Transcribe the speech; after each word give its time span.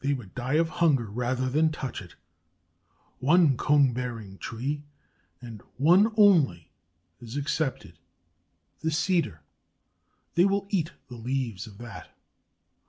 They 0.00 0.12
would 0.12 0.34
die 0.34 0.54
of 0.54 0.68
hunger 0.82 1.06
rather 1.06 1.48
than 1.48 1.70
touch 1.70 2.02
it! 2.02 2.16
One 3.20 3.56
cone 3.56 3.92
bearing 3.92 4.38
tree 4.38 4.82
and 5.40 5.62
one 5.76 6.12
only 6.16 6.72
is 7.20 7.36
excepted: 7.36 7.96
the 8.80 8.90
cedar. 8.90 9.42
They 10.34 10.46
will 10.46 10.66
eat 10.70 10.90
the 11.06 11.14
leaves 11.14 11.68
of 11.68 11.78
that. 11.78 12.10